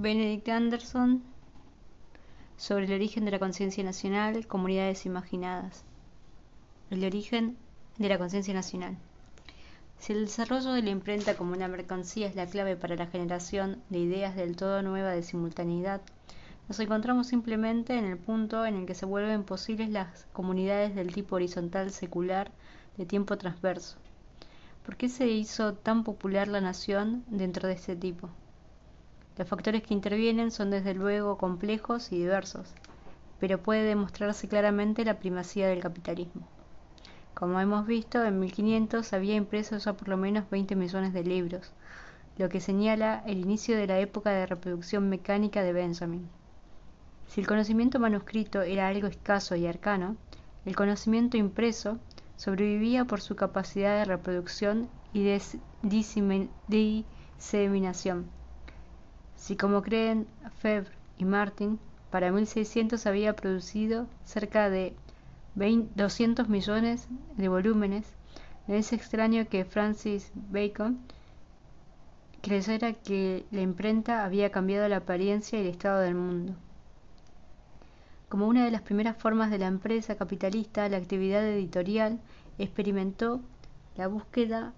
[0.00, 1.22] Benedict Anderson
[2.56, 5.84] sobre el origen de la conciencia nacional, comunidades imaginadas.
[6.88, 7.58] El origen
[7.98, 8.96] de la conciencia nacional.
[9.98, 13.82] Si el desarrollo de la imprenta como una mercancía es la clave para la generación
[13.90, 16.00] de ideas del todo nueva de simultaneidad,
[16.66, 21.12] nos encontramos simplemente en el punto en el que se vuelven posibles las comunidades del
[21.12, 22.50] tipo horizontal secular
[22.96, 23.98] de tiempo transverso.
[24.82, 28.30] ¿Por qué se hizo tan popular la nación dentro de este tipo?
[29.40, 32.74] Los factores que intervienen son desde luego complejos y diversos,
[33.38, 36.46] pero puede demostrarse claramente la primacía del capitalismo.
[37.32, 41.72] Como hemos visto, en 1500 había impreso ya por lo menos 20 millones de libros,
[42.36, 46.28] lo que señala el inicio de la época de reproducción mecánica de Benjamin.
[47.26, 50.18] Si el conocimiento manuscrito era algo escaso y arcano,
[50.66, 51.98] el conocimiento impreso
[52.36, 55.40] sobrevivía por su capacidad de reproducción y de
[55.82, 58.38] diseminación.
[59.40, 60.26] Si como creen
[60.58, 64.94] Febvre y Martin, para 1600 había producido cerca de
[65.54, 68.06] 200 millones de volúmenes,
[68.68, 71.00] no es extraño que Francis Bacon
[72.42, 76.54] creyera que la imprenta había cambiado la apariencia y el estado del mundo.
[78.28, 82.20] Como una de las primeras formas de la empresa capitalista, la actividad editorial
[82.58, 83.40] experimentó
[83.96, 84.74] la búsqueda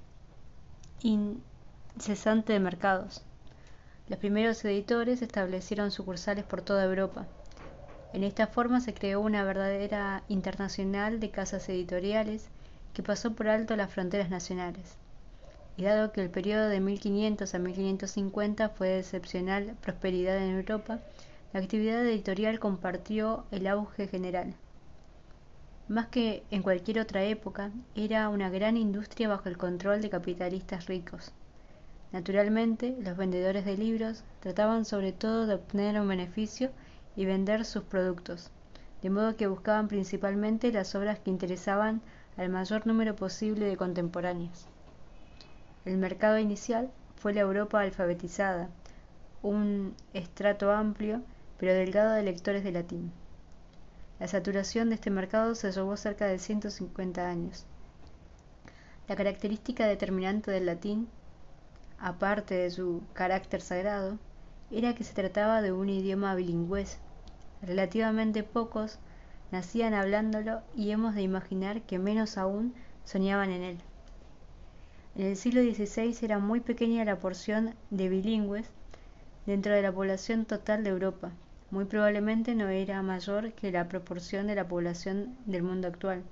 [1.03, 3.25] incesante de mercados.
[4.09, 7.27] Los primeros editores establecieron sucursales por toda Europa
[8.13, 12.49] en esta forma se creó una verdadera internacional de casas editoriales
[12.93, 14.97] que pasó por alto las fronteras nacionales.
[15.79, 21.01] Y dado que el periodo de 1500 a 1550 fue de excepcional prosperidad en Europa,
[21.55, 24.55] la actividad editorial compartió el auge general.
[25.89, 30.87] Más que en cualquier otra época, era una gran industria bajo el control de capitalistas
[30.87, 31.33] ricos.
[32.13, 36.71] Naturalmente, los vendedores de libros trataban sobre todo de obtener un beneficio
[37.17, 38.51] y vender sus productos,
[39.01, 42.03] de modo que buscaban principalmente las obras que interesaban
[42.37, 44.67] al mayor número posible de contemporáneos.
[45.85, 48.69] El mercado inicial fue la Europa alfabetizada,
[49.43, 51.23] un estrato amplio
[51.59, 53.13] pero delgado de lectores de latín.
[54.21, 57.67] La saturación de este mercado se llevó cerca de 150 años.
[59.09, 61.09] La característica determinante del latín,
[62.03, 64.19] aparte de su carácter sagrado,
[64.73, 66.85] era que se trataba de un idioma bilingüe.
[67.63, 68.99] Relativamente pocos
[69.53, 72.75] nacían hablándolo y hemos de imaginar que menos aún
[73.05, 73.79] soñaban en él.
[75.15, 78.69] En el siglo XVI era muy pequeña la porción de bilingües
[79.47, 81.31] dentro de la población total de Europa.
[81.71, 86.23] Muy probablemente no era mayor que la proporción de la población del mundo actual.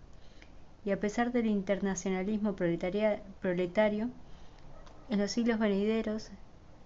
[0.84, 4.10] Y a pesar del internacionalismo proletario,
[5.10, 6.30] en los siglos venideros,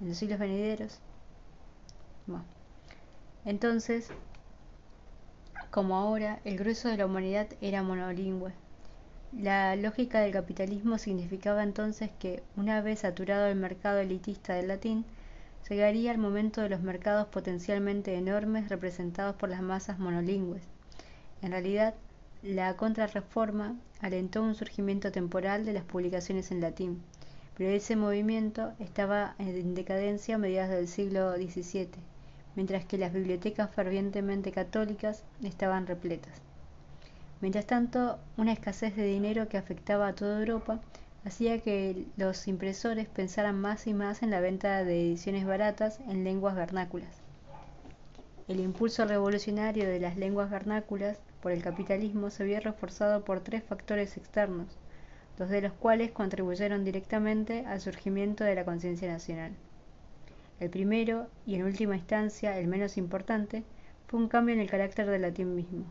[0.01, 1.01] en los siglos venideros,
[3.45, 4.09] entonces,
[5.71, 8.53] como ahora, el grueso de la humanidad era monolingüe.
[9.33, 15.05] La lógica del capitalismo significaba entonces que, una vez saturado el mercado elitista del latín,
[15.69, 20.63] llegaría el momento de los mercados potencialmente enormes representados por las masas monolingües.
[21.43, 21.95] En realidad,
[22.43, 27.03] la contrarreforma alentó un surgimiento temporal de las publicaciones en latín,
[27.57, 31.89] pero ese movimiento estaba en decadencia a mediados del siglo XVII
[32.57, 36.33] mientras que las bibliotecas fervientemente católicas estaban repletas.
[37.41, 40.81] Mientras tanto, una escasez de dinero que afectaba a toda Europa
[41.25, 46.25] hacía que los impresores pensaran más y más en la venta de ediciones baratas en
[46.25, 47.23] lenguas vernáculas.
[48.47, 53.65] El impulso revolucionario de las lenguas vernáculas por el capitalismo se vio reforzado por tres
[53.65, 54.67] factores externos,
[55.39, 59.53] dos de los cuales contribuyeron directamente al surgimiento de la conciencia nacional.
[60.61, 63.65] El primero, y en última instancia el menos importante,
[64.07, 65.85] fue un cambio en el carácter del latín mismo,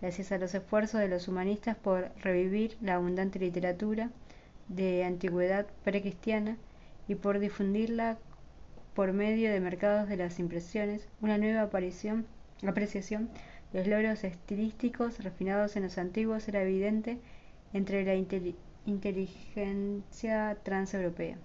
[0.00, 4.10] gracias a los esfuerzos de los humanistas por revivir la abundante literatura
[4.68, 6.56] de antigüedad precristiana
[7.06, 8.18] y por difundirla
[8.94, 12.26] por medio de mercados de las impresiones, una nueva aparición,
[12.66, 13.30] apreciación
[13.72, 17.18] de los logros estilísticos refinados en los antiguos era evidente
[17.72, 18.14] entre la
[20.62, 21.36] transeuropea.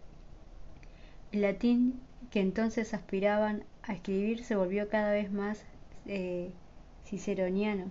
[1.32, 2.00] El latín
[2.32, 5.64] que entonces aspiraban a escribir se volvió cada vez más
[6.06, 6.52] eh,
[7.06, 7.86] ciceroniano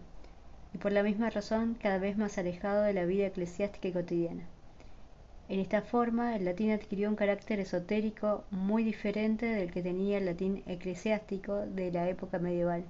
[0.73, 4.45] y por la misma razón cada vez más alejado de la vida eclesiástica y cotidiana.
[5.49, 10.25] En esta forma, el latín adquirió un carácter esotérico muy diferente del que tenía el
[10.25, 12.85] latín eclesiástico de la época medieval.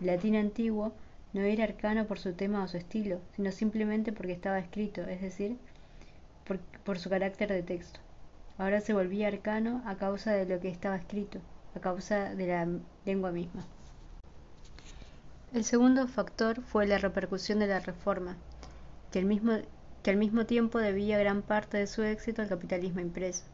[0.00, 0.92] El latín antiguo
[1.32, 5.20] no era arcano por su tema o su estilo, sino simplemente porque estaba escrito, es
[5.20, 5.56] decir,
[6.84, 8.00] por su carácter de texto
[8.58, 11.40] ahora se volvía arcano a causa de lo que estaba escrito,
[11.74, 12.68] a causa de la
[13.04, 13.64] lengua misma.
[15.52, 18.36] El segundo factor fue la repercusión de la Reforma,
[19.10, 23.44] que al mismo, tiempo debía gran parte de su éxito al capitalismo impreso.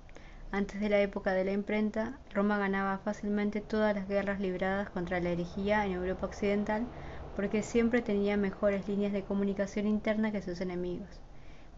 [0.50, 5.20] Antes de la época de la imprenta, Roma ganaba fácilmente todas las guerras libradas contra
[5.20, 6.86] la herejía en Europa occidental
[7.34, 11.08] porque siempre tenía mejores líneas de comunicación interna que sus enemigos.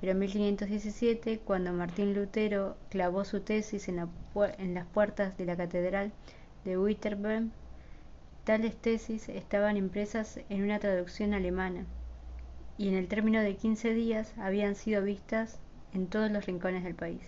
[0.00, 4.08] Pero en 1517, cuando Martín Lutero clavó su tesis en,
[4.58, 6.12] en las puertas de la catedral
[6.64, 7.50] de Wittenberg,
[8.44, 11.86] tales tesis estaban impresas en una traducción alemana
[12.76, 15.58] y en el término de 15 días habían sido vistas
[15.92, 17.22] en todos los rincones del país.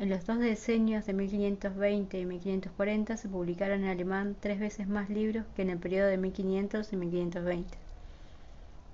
[0.00, 5.10] En los dos decenios de 1520 y 1540 se publicaron en alemán tres veces más
[5.10, 7.76] libros que en el periodo de 1500 y 1520,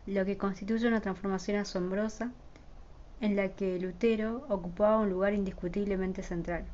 [0.08, 2.32] lo que constituye una transformación asombrosa
[3.20, 6.64] en la que Lutero ocupaba un lugar indiscutiblemente central.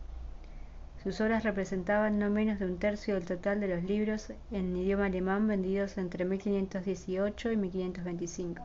[1.02, 5.04] Sus obras representaban no menos de un tercio del total de los libros en idioma
[5.04, 8.62] alemán vendidos entre 1518 y 1525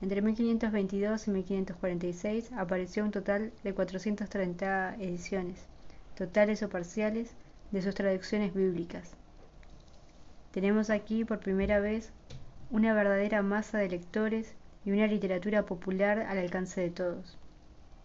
[0.00, 5.64] entre 1522 y 1546 apareció un total de 430 ediciones,
[6.16, 7.34] totales o parciales,
[7.70, 9.10] de sus traducciones bíblicas.
[10.52, 12.12] Tenemos aquí por primera vez
[12.70, 14.54] una verdadera masa de lectores
[14.84, 17.36] y una literatura popular al alcance de todos.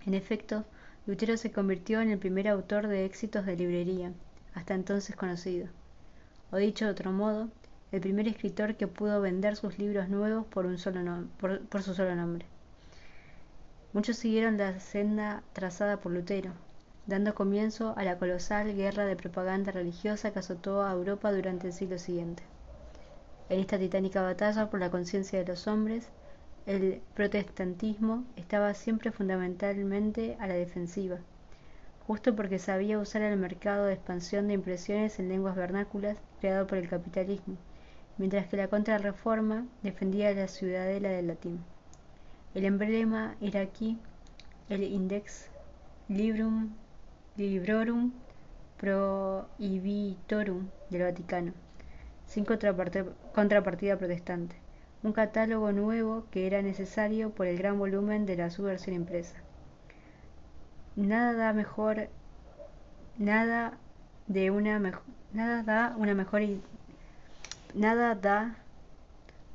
[0.05, 0.65] En efecto,
[1.05, 4.11] Lutero se convirtió en el primer autor de éxitos de librería,
[4.53, 5.67] hasta entonces conocido.
[6.51, 7.49] O dicho de otro modo,
[7.91, 12.15] el primer escritor que pudo vender sus libros nuevos por, un solo por, su solo
[12.15, 12.45] nombre.
[13.93, 16.51] Muchos siguieron la senda trazada por Lutero,
[17.07, 21.73] dando comienzo a la colosal guerra de propaganda religiosa que azotó a Europa durante el
[21.73, 22.43] siglo siguiente.
[23.49, 26.09] En esta titánica batalla por la conciencia de los hombres,
[26.67, 31.17] el protestantismo estaba siempre fundamentalmente a la defensiva,
[32.05, 36.77] justo porque sabía usar el mercado de expansión de impresiones en lenguas vernáculas creado por
[36.77, 37.57] el capitalismo
[38.19, 41.63] mientras que la contrarreforma defendía la ciudadela del latín.
[42.53, 43.97] El emblema era aquí
[44.67, 45.49] el Index
[46.09, 46.69] Librum
[47.37, 48.11] Librorum
[48.77, 51.53] Prohibitorum del Vaticano,
[52.25, 54.57] sin contrapartida protestante,
[55.01, 59.37] un catálogo nuevo que era necesario por el gran volumen de la subversión impresa.
[60.97, 62.09] Nada da mejor
[63.17, 63.77] nada
[64.27, 64.79] de una
[65.33, 66.41] nada da una mejor
[67.75, 68.55] Nada da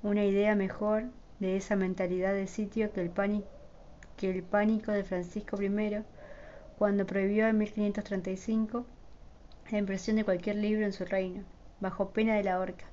[0.05, 1.07] una idea mejor
[1.41, 6.05] de esa mentalidad de sitio que el, pánico, de Francisco I
[6.79, 8.87] cuando prohibió en 1535
[9.73, 11.43] la impresión de cualquier libro en su reino,
[11.81, 12.85] bajo pena de la horca.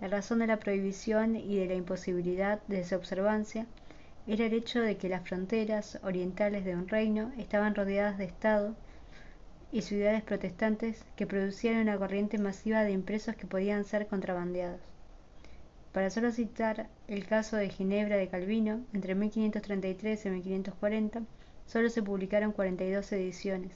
[0.00, 3.66] La razón de la prohibición y de la imposibilidad de su observancia
[4.26, 8.74] era el hecho de que las fronteras orientales de un reino estaban rodeadas de Estado
[9.72, 14.80] y ciudades protestantes que producían una corriente masiva de impresos que podían ser contrabandeados.
[15.92, 21.22] Para solo citar el caso de Ginebra de Calvino, entre 1533 y 1540
[21.66, 23.72] solo se publicaron 42 ediciones,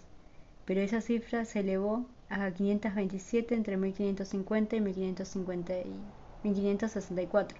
[0.65, 7.59] pero esa cifra se elevó a 527 entre 1550 y 1564,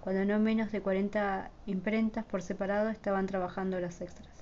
[0.00, 4.37] cuando no menos de 40 imprentas por separado estaban trabajando las extras.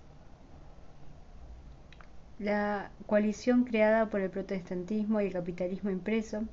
[2.38, 6.45] La coalición creada por el protestantismo y el capitalismo impreso,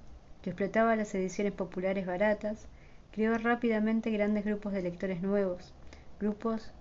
[0.42, 2.68] que explotaba las ediciones populares baratas,
[3.12, 5.74] creó rápidamente grandes grupos de lectores nuevos,
[6.22, 6.72] grupos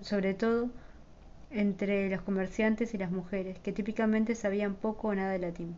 [0.00, 0.70] sobre todo
[1.50, 5.76] entre los comerciantes y las mujeres, que típicamente sabían poco o nada de latín.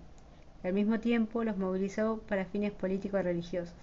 [0.63, 3.75] al mismo tiempo los movilizó para fines políticos religiosos.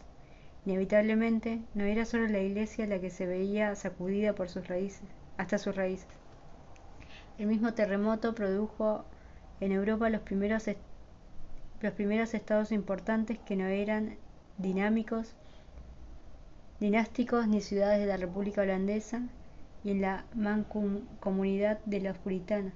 [0.66, 5.04] Inevitablemente, no era solo la iglesia la que se veía sacudida por sus raíces,
[5.38, 6.08] hasta sus raíces.
[7.38, 9.06] El mismo terremoto produjo
[9.60, 10.66] en Europa los primeros,
[11.82, 14.18] los primeros estados importantes que no eran
[14.58, 15.34] dinámicos,
[16.80, 19.24] dinásticos ni ciudades de la República Holandesa
[19.84, 22.74] y en la mancomunidad de los puritanos.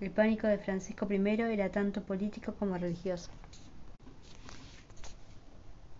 [0.00, 1.16] El pánico de Francisco I
[1.52, 3.30] era tanto político como religioso.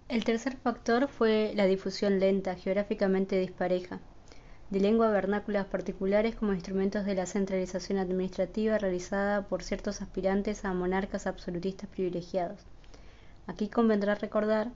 [0.09, 4.01] El tercer factor fue la difusión lenta, geográficamente dispareja
[4.71, 10.75] de lengua vernáculas particulares como instrumentos de la centralización administrativa realizada por ciertos aspirantes a
[10.75, 12.61] monarcas absolutistas privilegiados.
[13.47, 14.71] Aquí convendrá recordar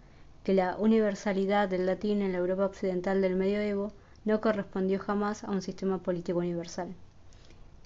[0.45, 3.93] que la universalidad del latín en la Europa occidental del medioevo
[4.25, 6.95] no correspondió jamás a un sistema político universal.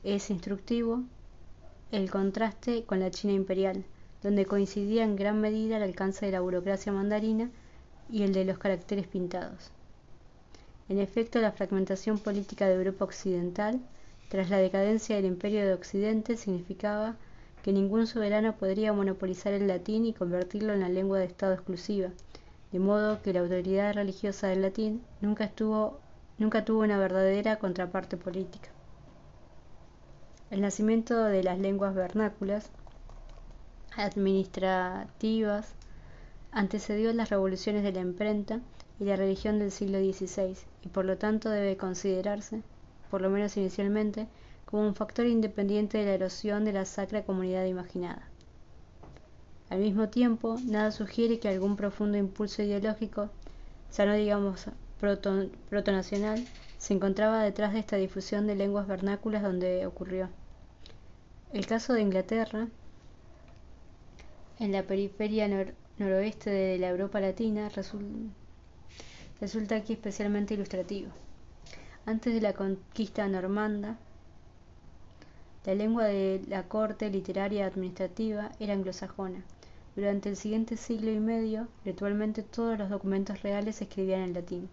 [0.04, 1.02] Es instructivo
[1.90, 3.84] el contraste con la China imperial,
[4.22, 7.50] donde coincidía en gran medida el alcance de la burocracia mandarina
[8.08, 9.72] y el de los caracteres pintados.
[10.88, 13.80] En efecto, la fragmentación política de Europa occidental,
[14.28, 17.16] tras la decadencia del Imperio de Occidente, significaba
[17.62, 22.10] que ningún soberano podría monopolizar el latín y convertirlo en la lengua de Estado exclusiva,
[22.70, 25.98] de modo que la autoridad religiosa del latín nunca, tuvo
[26.38, 28.68] una verdadera contraparte política.
[30.50, 32.70] El nacimiento de las lenguas vernáculas
[33.96, 35.74] administrativas
[36.52, 38.60] antecedió las revoluciones de la imprenta
[38.98, 42.62] y la religión del siglo XVI y por lo tanto debe considerarse,
[43.10, 44.26] por lo menos inicialmente,
[44.64, 48.28] como un factor independiente de la erosión de la sacra comunidad imaginada.
[49.68, 53.30] Al mismo tiempo, nada sugiere que algún profundo impulso ideológico,
[53.96, 54.66] ya no digamos
[55.68, 56.44] protonacional,
[56.78, 60.28] se encontraba detrás de esta difusión de lenguas vernáculas donde ocurrió.
[61.52, 62.68] El caso de Inglaterra,
[64.58, 65.48] en la periferia
[65.98, 68.45] noroeste de la Europa latina, resulta
[69.74, 71.10] aquí especialmente ilustrativo.
[72.06, 73.98] Antes de la conquista normanda,
[75.64, 79.42] la lengua de la corte literaria administrativa era anglosajona.
[79.96, 84.68] Durante el siguiente siglo y medio, virtualmente todos los documentos reales se escribían en latín.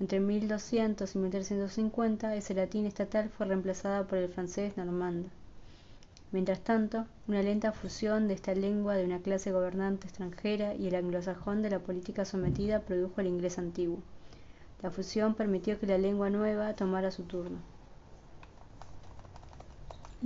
[0.00, 5.28] Entre 1200 y 1350, ese latín estatal fue reemplazado por el francés normando.
[6.32, 10.94] Mientras tanto, una lenta fusión de esta lengua de una clase gobernante extranjera y el
[10.94, 13.98] anglosajón de la política sometida produjo el inglés antiguo.
[14.82, 17.58] La fusión permitió que la lengua nueva tomara su turno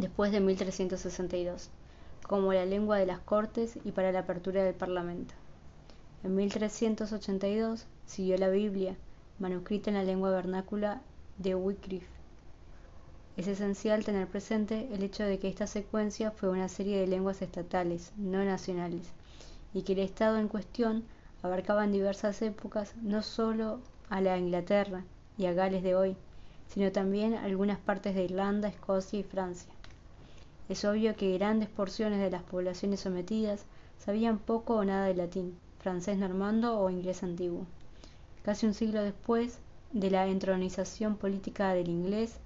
[0.00, 1.70] después de 1362,
[2.26, 5.34] como la lengua de las Cortes y para la apertura del Parlamento.
[6.22, 8.96] En 1382 siguió la Biblia,
[9.38, 11.02] manuscrita en la lengua vernácula
[11.38, 12.19] de Wycliffe.
[13.36, 17.42] Es esencial tener presente el hecho de que esta secuencia fue una serie de lenguas
[17.42, 19.12] estatales, no nacionales,
[19.72, 21.04] y que el Estado en cuestión
[21.42, 25.04] abarcaba en diversas épocas no solo a la Inglaterra
[25.38, 26.16] y a Gales de hoy,
[26.68, 29.72] sino también algunas partes de Irlanda, Escocia y Francia.
[30.68, 33.64] Es obvio que grandes porciones de las poblaciones sometidas
[33.98, 37.66] sabían poco o nada de latín, francés normando o inglés antiguo.
[38.42, 39.58] Casi un siglo después
[39.92, 42.38] de la entronización política del inglés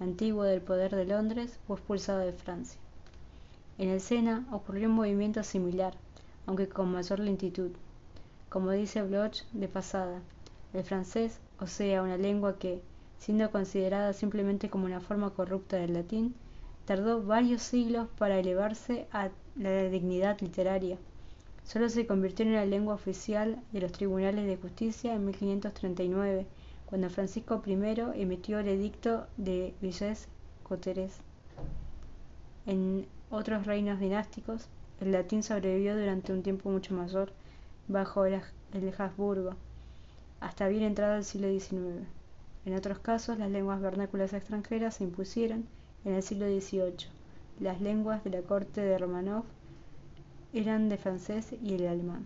[0.00, 2.80] antiguo del poder de Londres, fue expulsado de Francia.
[3.78, 5.94] En el Sena ocurrió un movimiento similar,
[6.46, 7.70] aunque con mayor lentitud.
[8.48, 10.20] Como dice Bloch de pasada,
[10.72, 12.80] el francés, o sea, una lengua que,
[13.18, 16.34] siendo considerada simplemente como una forma corrupta del latín,
[16.84, 20.98] tardó varios siglos para elevarse a la dignidad literaria.
[21.64, 26.46] Solo se convirtió en la lengua oficial de los tribunales de justicia en 1539,
[26.88, 27.72] cuando Francisco I
[28.14, 30.26] emitió el edicto de Villers
[30.66, 31.20] Cotterêts.
[32.64, 34.68] En otros reinos dinásticos,
[35.00, 37.30] el latín sobrevivió durante un tiempo mucho mayor
[37.88, 38.40] bajo el,
[38.96, 39.54] Habsburgo,
[40.40, 42.06] hasta bien entrado el siglo XIX.
[42.64, 45.66] En otros casos, las lenguas vernáculas extranjeras se impusieron
[46.06, 47.10] en el siglo XVIII,
[47.60, 49.44] las lenguas de la corte de Romanov
[50.54, 52.24] eran el francés y el alemán.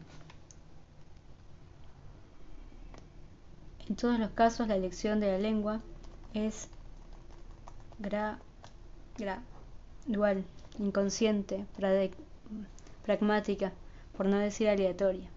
[3.88, 5.80] En todos los casos, la elección de la lengua
[6.34, 6.68] es
[7.98, 9.42] gradual,
[10.78, 11.66] inconsciente,
[13.04, 13.72] pragmática,
[14.16, 15.28] por no decir aleatoria.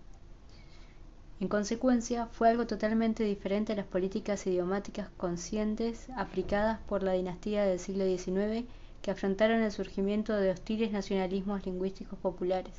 [1.40, 7.66] En consecuencia, fue algo totalmente diferente a las políticas idiomáticas conscientes aplicadas por la dinastía
[7.66, 8.66] del siglo XIX
[9.02, 12.74] que afrontaron el surgimiento de hostiles nacionalismos lingüísticos populares.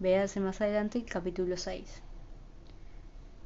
[0.00, 2.03] Véase más adelante el capítulo 6.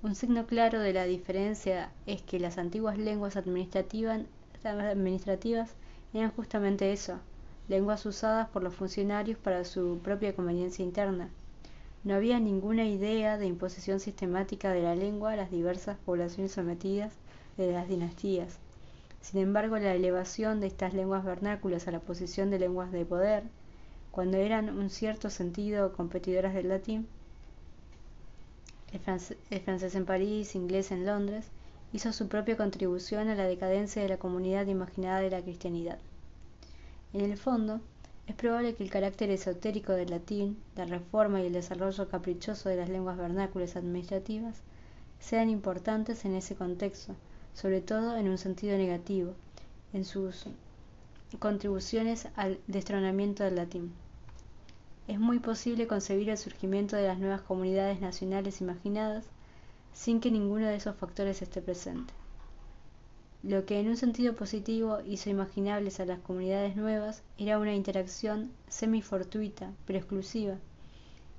[0.01, 4.21] Un signo claro de la diferencia es que las antiguas lenguas administrativas,
[6.15, 7.19] eran justamente eso,
[7.67, 11.31] lenguas usadas por los funcionarios para su propia conveniencia interna,
[12.05, 17.13] no había ninguna idea de imposición sistemática de la lengua a las diversas poblaciones sometidas
[17.57, 18.61] de las dinastías.
[19.21, 23.43] Sin embargo, la elevación de estas lenguas vernáculas a la posición de lenguas de poder,
[24.13, 27.09] cuando eran un cierto sentido competidoras del latín,
[28.93, 31.47] el, francés en París, inglés en Londres,
[31.93, 35.99] hizo su propia contribución a la decadencia de la comunidad imaginada de la cristianidad.
[37.13, 37.81] En el fondo,
[38.27, 42.77] es probable que el carácter esotérico del latín, la reforma y el desarrollo caprichoso de
[42.77, 44.57] las lenguas vernáculas administrativas
[45.19, 47.15] sean importantes en ese contexto,
[47.55, 49.35] sobre todo en un sentido negativo,
[49.93, 50.47] en sus
[51.39, 53.93] contribuciones al destronamiento del latín.
[55.09, 59.25] Es muy posible concebir el surgimiento de las nuevas comunidades nacionales imaginadas
[59.95, 62.13] sin que ninguno de esos factores esté presente.
[63.43, 68.53] Lo que en un sentido positivo hizo imaginables a las comunidades nuevas era una interacción
[68.69, 70.57] semi-fortuita, pero exclusiva,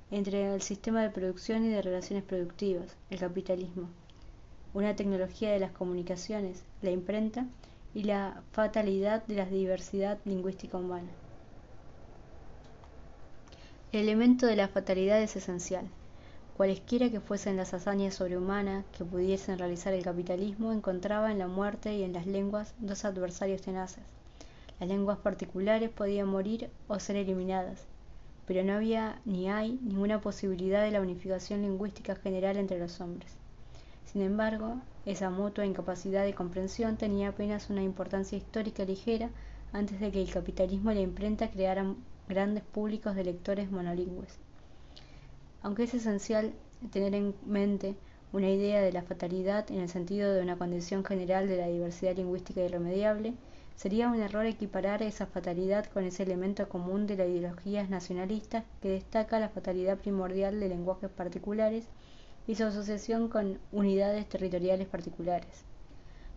[0.09, 3.87] entre el sistema de producción y de relaciones productivas, el capitalismo,
[4.73, 7.45] una tecnología de las comunicaciones, la imprenta
[7.93, 11.11] y la fatalidad de la diversidad lingüística humana.
[13.91, 15.87] El elemento de la fatalidad es esencial.
[16.55, 21.95] Cualesquiera que fuesen las hazañas sobrehumanas que pudiesen realizar el capitalismo encontraba en la muerte
[21.95, 24.03] y en las lenguas dos adversarios tenaces.
[24.79, 27.87] Las lenguas particulares podían morir o ser eliminadas,
[28.45, 33.31] pero no había ni hay ninguna posibilidad de la unificación lingüística general entre los hombres.
[34.05, 34.75] Sin embargo,
[35.07, 39.31] esa mutua incapacidad de comprensión tenía apenas una importancia histórica ligera
[39.73, 41.97] antes de que el capitalismo y la imprenta crearan
[42.29, 44.37] grandes públicos de lectores monolingües.
[45.63, 46.53] Aunque es esencial
[46.91, 47.95] tener en mente
[48.31, 52.15] una idea de la fatalidad en el sentido de una condición general de la diversidad
[52.15, 53.33] lingüística irremediable,
[53.75, 58.89] sería un error equiparar esa fatalidad con ese elemento común de las ideologías nacionalistas que
[58.89, 61.85] destaca la fatalidad primordial de lenguajes particulares
[62.45, 65.63] y su asociación con unidades territoriales particulares.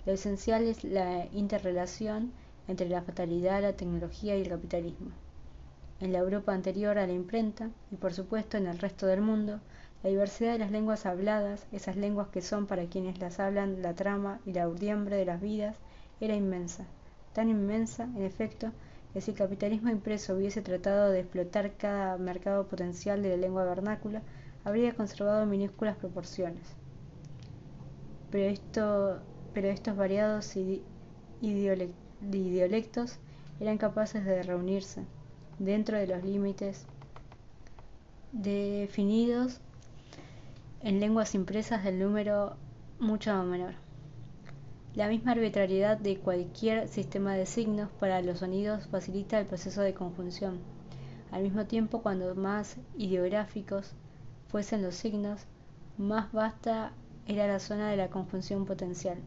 [0.06, 2.32] Lo esencial es la interrelación
[2.66, 5.10] entre la fatalidad, la tecnología y el capitalismo
[6.02, 9.60] en la Europa anterior a la imprenta y por supuesto en el resto del mundo,
[10.02, 13.94] la diversidad de las lenguas habladas, esas lenguas que son para quienes las hablan la
[13.94, 15.76] trama y la urdiembre de las vidas,
[16.20, 16.86] era inmensa,
[17.32, 18.72] tan inmensa, en efecto,
[19.12, 23.64] que si el capitalismo impreso hubiese tratado de explotar cada mercado potencial de la lengua
[23.64, 24.22] vernácula,
[24.64, 26.64] habría conservado minúsculas proporciones.
[28.32, 29.20] Pero, esto,
[29.54, 30.56] pero estos variados
[31.40, 33.18] idiolectos
[33.60, 35.04] eran capaces de reunirse,
[35.64, 36.86] dentro de los límites
[38.32, 39.60] definidos
[40.80, 42.56] en lenguas impresas del número
[42.98, 43.74] mucho menor.
[44.94, 49.94] La misma arbitrariedad de cualquier sistema de signos para los sonidos facilita el proceso de
[49.94, 50.58] conjunción.
[51.30, 53.94] Al mismo tiempo, cuando más ideográficos
[54.48, 55.46] fuesen los signos,
[55.96, 56.92] más vasta
[57.26, 59.18] era la zona de la conjunción potencial.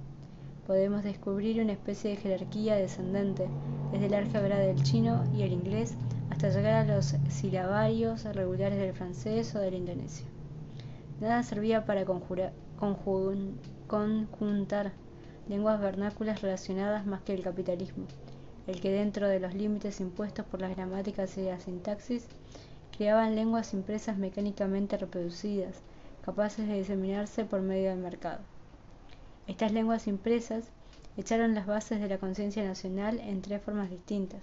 [0.67, 3.47] Podemos descubrir una especie de jerarquía descendente
[3.91, 5.95] desde el álgebra del chino y el inglés
[6.35, 10.25] hasta llegar a los silabarios regulares del francés o del indonesio.
[11.21, 12.51] Nada servía para conjuntar
[15.47, 18.03] lenguas vernáculas relacionadas más que el capitalismo,
[18.67, 22.27] el que dentro de los límites impuestos por las gramáticas y la sintaxis,
[22.97, 25.83] creaban lenguas impresas mecánicamente reproducidas,
[26.25, 28.41] capaces de diseminarse por medio del mercado.
[29.47, 30.65] Estas lenguas impresas
[31.15, 34.41] echaron las bases de la conciencia nacional en tres formas distintas,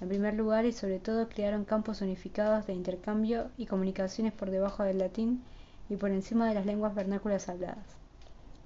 [0.00, 4.82] en primer lugar y sobre todo crearon campos unificados de intercambio y comunicaciones por debajo
[4.82, 5.42] del latín
[5.88, 7.86] y por encima de las lenguas vernáculas habladas.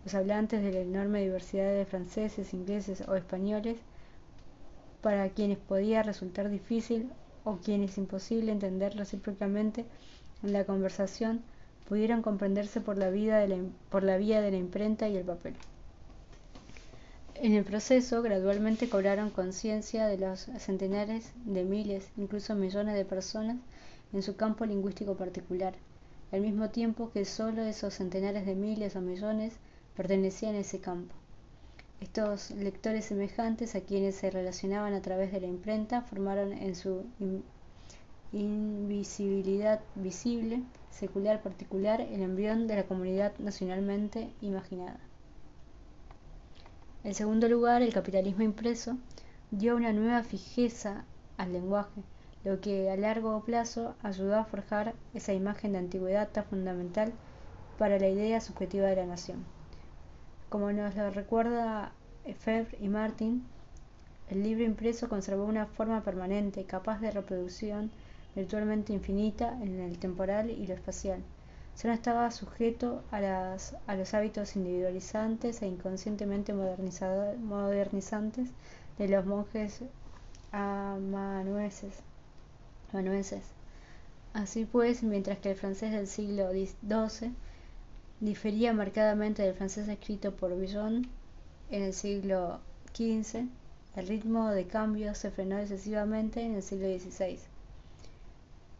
[0.04, 3.76] Los hablantes de la enorme diversidad de franceses, ingleses o españoles,
[5.02, 7.10] para quienes podía resultar difícil
[7.44, 9.84] o quienes imposible entender recíprocamente
[10.42, 11.42] en la conversación,
[11.88, 13.56] pudieron comprenderse por la, vida de la,
[13.90, 15.54] por la vía de la imprenta y el papel.
[17.40, 23.59] En el proceso, gradualmente cobraron conciencia de los centenares de miles, incluso millones de personas
[24.12, 25.74] en su campo lingüístico particular,
[26.33, 29.55] al mismo tiempo que solo esos centenares de miles o millones
[29.96, 31.14] pertenecían a ese campo.
[32.01, 37.05] Estos lectores semejantes a quienes se relacionaban a través de la imprenta formaron en su
[38.33, 44.98] invisibilidad visible, secular particular, el embrión de la comunidad nacionalmente imaginada.
[47.08, 48.98] En segundo lugar, el capitalismo impreso
[49.50, 51.06] dio una nueva fijeza
[51.38, 52.02] al lenguaje,
[52.44, 57.14] lo que a largo plazo ayudó a forjar esa imagen de antigüedad tan fundamental
[57.78, 59.42] para la idea subjetiva de la nación.
[60.50, 61.92] Como nos lo recuerda
[62.40, 63.42] Febvre y Martin,
[64.28, 67.90] el libro impreso conservó una forma permanente, capaz de reproducción
[68.36, 71.22] virtualmente infinita en el temporal y lo espacial
[71.86, 78.48] no estaba sujeto a, las, a los hábitos individualizantes e inconscientemente modernizantes
[78.98, 79.82] de los monjes
[80.50, 81.94] amanuenses.
[84.32, 87.32] Así pues, mientras que el francés del siglo XII
[88.20, 91.06] difería marcadamente del francés escrito por Villon
[91.70, 92.58] en el siglo
[92.92, 93.46] XV,
[93.94, 97.38] el ritmo de cambio se frenó excesivamente en el siglo XVI.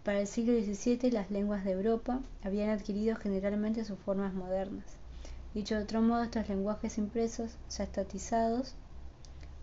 [0.09, 4.97] Para el siglo XVII las lenguas de Europa habían adquirido generalmente sus formas modernas.
[5.53, 8.75] Dicho de otro modo, estos lenguajes impresos, ya estatizados,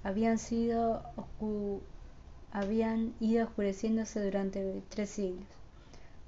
[0.04, 1.02] habían, sido
[2.52, 5.48] habían ido oscureciéndose durante tres siglos.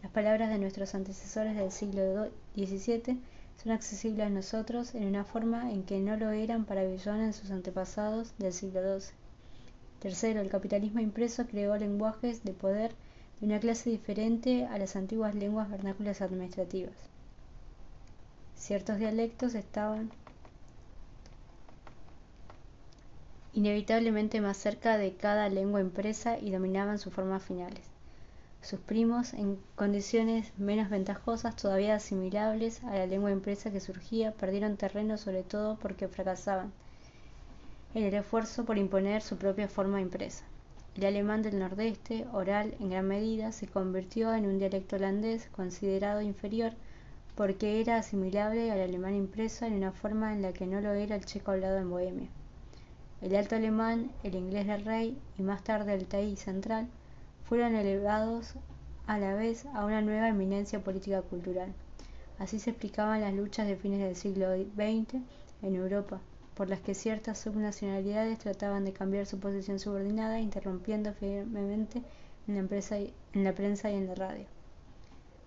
[0.02, 3.22] Las palabras de nuestros antecesores del siglo XVII
[3.62, 7.34] son accesibles a nosotros en una forma en que no lo eran para Villon en
[7.34, 9.12] sus antepasados del siglo XII.
[10.00, 12.96] Tercero, el capitalismo impreso creó lenguajes de poder
[13.40, 16.96] de una clase diferente a las antiguas lenguas vernáculas administrativas.
[18.56, 20.10] Ciertos dialectos estaban
[23.54, 27.82] inevitablemente más cerca de cada lengua impresa y dominaban sus formas finales.
[28.62, 34.78] sus primos en condiciones menos ventajosas todavía asimilables a la lengua impresa que surgía perdieron
[34.78, 36.72] terreno sobre todo porque fracasaban
[37.94, 40.44] en el esfuerzo por imponer su propia forma impresa
[40.98, 46.24] el alemán del nordeste oral en gran medida se convirtió en un dialecto holandés considerado
[46.24, 46.74] inferior
[47.36, 51.16] porque era asimilable al alemán impreso en una forma en la que no lo era
[51.16, 52.28] el checo hablado en bohemia.
[53.22, 56.88] El alto alemán el inglés del rey y más tarde el taí central
[57.44, 58.56] fueron elevados
[59.06, 61.74] a la vez a una nueva eminencia política cultural.
[62.40, 65.14] Así se explicaban las luchas de fines del siglo xx
[65.62, 66.20] en europa
[66.58, 72.02] por las que ciertas subnacionalidades trataban de cambiar su posición subordinada interrumpiendo firmemente
[72.48, 74.46] en la prensa y en la radio.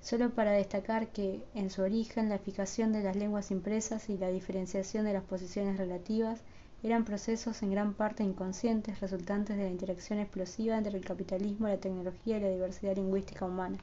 [0.01, 4.29] Solo para destacar que en su origen la fijación de las lenguas impresas y la
[4.29, 6.43] diferenciación de las posiciones relativas
[6.85, 11.79] eran procesos en gran parte inconscientes resultantes de la interacción explosiva entre el capitalismo la
[11.79, 13.79] tecnología y la diversidad lingüística humana.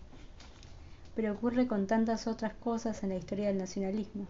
[1.13, 4.27] Pero ocurre con tantas otras cosas en la historia del nacionalismo.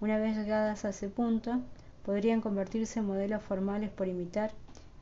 [0.00, 1.60] Una vez llegadas a ese punto
[2.04, 4.52] podrían convertirse en modelos formales por imitar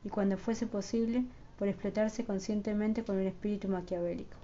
[0.05, 1.25] y cuando fuese posible
[1.59, 4.37] por explotarse conscientemente con un espíritu maquiavélico.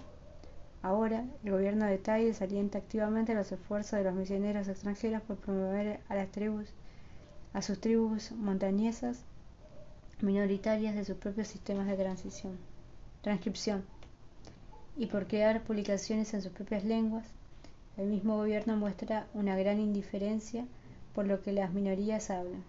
[0.81, 5.99] Ahora el gobierno de thai desalienta activamente los esfuerzos de los misioneros extranjeros por promover
[6.09, 6.67] a las tribus
[7.53, 9.23] a sus tribus montañesas
[10.21, 11.95] minoritarias de sus propios sistemas de
[13.21, 13.83] transcripción
[14.95, 17.25] y por crear publicaciones en sus propias lenguas.
[17.97, 20.65] El mismo gobierno muestra una gran indiferencia
[21.17, 22.63] por lo que las minorías hablan.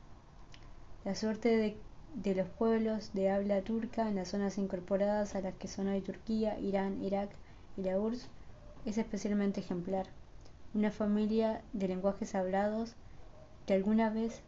[1.05, 1.77] La suerte
[2.15, 6.01] de, los pueblos de habla turca en las zonas incorporadas a las que son hoy
[6.01, 7.29] Turquía, Irán, Irak
[7.77, 8.27] y la URSS
[8.87, 10.07] es especialmente ejemplar.
[10.73, 12.95] Una familia de lenguajes hablados
[13.67, 14.41] que alguna vez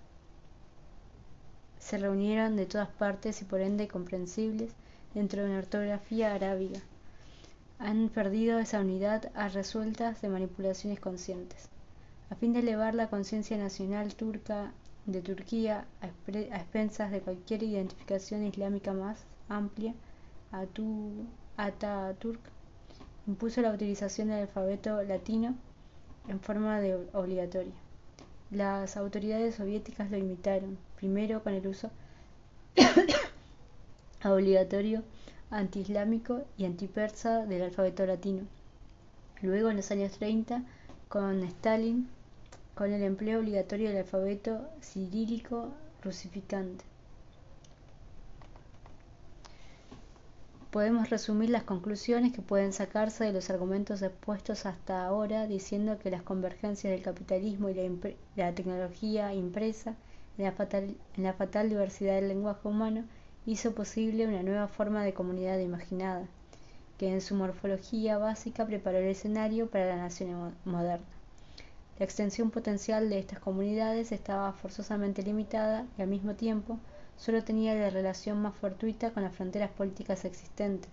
[1.78, 4.72] se reunieron de todas partes y por ende comprensibles
[5.12, 6.80] dentro de una ortografía arábiga.
[7.78, 11.69] Han perdido esa unidad a resultas de manipulaciones conscientes
[12.30, 14.72] a fin de elevar la conciencia nacional turca
[15.06, 16.06] de Turquía a
[16.56, 19.94] expensas de cualquier identificación islámica más amplia
[21.56, 22.40] Ataturk
[23.26, 25.54] impuso la utilización del alfabeto latino
[26.28, 26.80] en forma
[27.12, 27.74] obligatoria.
[28.50, 31.90] Las autoridades soviéticas lo imitaron primero con el uso
[34.24, 35.02] obligatorio
[35.50, 38.42] antiislámico y antipersa del alfabeto latino.
[39.42, 40.62] Luego en los años 30
[41.08, 42.08] con stalin
[42.80, 45.68] con el empleo obligatorio del alfabeto cirílico
[46.02, 46.82] rusificante.
[50.70, 56.10] Podemos resumir las conclusiones que pueden sacarse de los argumentos expuestos hasta ahora diciendo que
[56.10, 57.74] las convergencias del capitalismo y
[58.34, 59.94] la, tecnología impresa
[60.38, 63.04] en la, fatal, diversidad del lenguaje humano
[63.44, 66.26] hizo posible una nueva forma de comunidad imaginada
[66.96, 71.19] que en su morfología básica preparó el escenario para la nación moderna
[72.00, 76.80] la extensión potencial de estas comunidades estaba forzosamente limitada y al mismo tiempo
[77.16, 80.90] solo tenía la relación más fortuita con las fronteras políticas existentes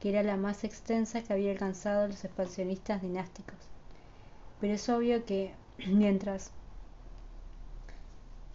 [0.00, 3.58] que era la más extensa que había alcanzado los expansionistas dinásticos.
[4.60, 5.52] Pero es obvio que
[5.86, 6.50] mientras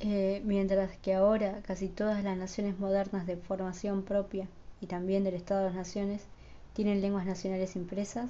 [0.02, 4.50] eh, mientras que ahora casi todas las naciones modernas de formación propia
[4.82, 6.26] y también del estado de las naciones
[6.74, 8.30] tienen lenguas nacionales impresas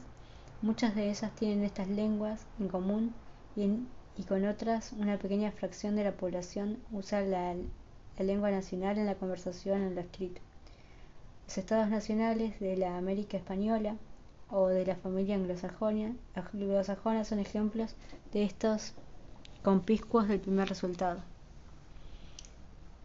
[0.62, 3.16] muchas de ellas tienen estas lenguas en común
[3.56, 7.56] y, con otras una pequeña fracción de la población usa la
[8.20, 10.42] lengua nacional en la conversación en lo escrito.
[11.48, 13.98] Los estados nacionales de la América española
[14.50, 16.16] o de la familia anglosajona,
[17.24, 17.96] son ejemplos
[18.32, 18.94] de estos
[19.64, 21.20] conpiscuos del primer resultado.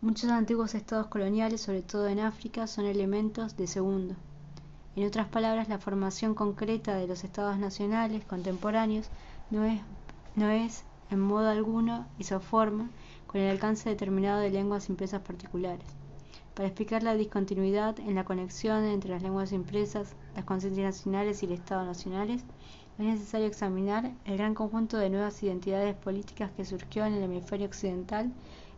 [0.01, 4.15] Muchos antiguos estados coloniales, sobre todo en África, son elementos de segundo.
[4.97, 9.09] En otras palabras, la formación concreta de los estados nacionales contemporáneos
[9.51, 9.81] no es,
[10.37, 12.90] no es en modo alguno isoforma
[13.27, 15.87] con el alcance determinado de lenguas impresas particulares.
[16.55, 21.47] Para explicar la discontinuidad en la conexión entre las lenguas impresas, las conciencias nacionales y
[21.47, 22.43] el Estado nacionales,
[22.99, 27.66] es necesario examinar el gran conjunto de nuevas identidades políticas que surgió en el hemisferio
[27.66, 28.31] occidental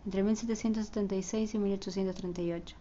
[0.05, 2.77] entre 1776 y 1838,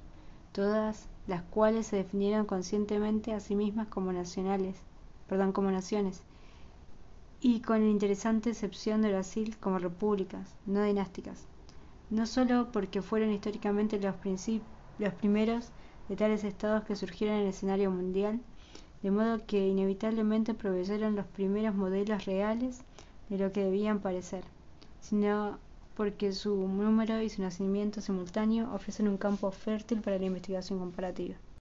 [0.52, 4.76] todas las cuales se definieron conscientemente a sí mismas como nacionales,
[5.28, 6.24] perdón, como naciones,
[7.42, 11.48] y con la interesante excepción de Brasil como repúblicas, no dinásticas
[12.12, 14.16] no solo porque fueron históricamente los,
[15.00, 15.70] los primeros
[16.10, 18.42] de tales estados que surgieron en el escenario mundial,
[19.02, 22.82] de modo que inevitablemente proveyeron los primeros modelos reales
[23.30, 24.44] de lo que debían parecer,
[25.00, 25.58] sino
[25.96, 31.36] porque su número y su nacimiento simultáneo ofrecen un campo fértil para la investigación comparativa.